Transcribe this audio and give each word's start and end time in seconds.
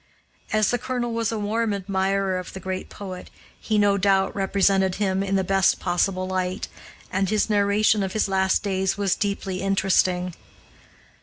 As 0.51 0.71
the 0.71 0.79
colonel 0.79 1.13
was 1.13 1.31
a 1.31 1.37
warm 1.37 1.75
admirer 1.75 2.39
of 2.39 2.53
the 2.53 2.59
great 2.59 2.89
poet, 2.89 3.29
he 3.59 3.77
no 3.77 3.99
doubt 3.99 4.35
represented 4.35 4.95
him 4.95 5.21
in 5.21 5.35
the 5.35 5.43
best 5.43 5.79
possible 5.79 6.27
light, 6.27 6.67
and 7.11 7.29
his 7.29 7.51
narration 7.51 8.01
of 8.01 8.13
his 8.13 8.27
last 8.27 8.63
days 8.63 8.97
was 8.97 9.15
deeply 9.15 9.61
interesting. 9.61 10.33